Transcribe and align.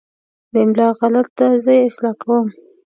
دا 0.53 0.59
املا 0.63 0.87
غلط 0.99 1.27
ده، 1.37 1.47
زه 1.63 1.71
یې 1.77 1.87
اصلاح 1.89 2.15
کوم. 2.21 2.45